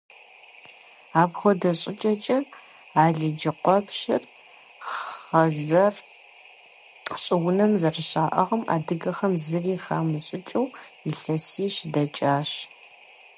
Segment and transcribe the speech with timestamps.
[1.21, 2.37] Апхуэдэ щӏыкӏэкӏэ,
[3.03, 4.23] Алыджыкъуэпщыр
[4.87, 5.95] хъэзэр
[7.23, 10.73] щӏыунэм зэрыщаӏыгъым адыгэхэм зыри хамыщӏыкӏыу
[11.09, 12.51] илъэсищ дэкӏащ.